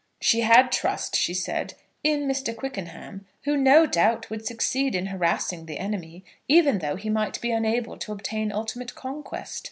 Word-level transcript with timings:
"She 0.19 0.39
had 0.41 0.71
trust," 0.71 1.15
she 1.15 1.35
said, 1.35 1.75
"in 2.03 2.27
Mr. 2.27 2.55
Quickenham, 2.57 3.27
who 3.43 3.55
no 3.55 3.85
doubt 3.85 4.31
would 4.31 4.43
succeed 4.47 4.95
in 4.95 5.05
harassing 5.05 5.67
the 5.67 5.77
enemy, 5.77 6.25
even 6.47 6.79
though 6.79 6.95
he 6.95 7.11
might 7.11 7.39
be 7.39 7.51
unable 7.51 7.95
to 7.99 8.11
obtain 8.11 8.51
ultimate 8.51 8.95
conquest. 8.95 9.59